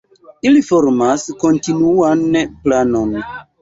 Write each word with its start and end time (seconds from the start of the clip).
Ili 0.51 0.63
formas 0.69 1.27
kontinuan 1.45 2.27
planon. 2.67 3.19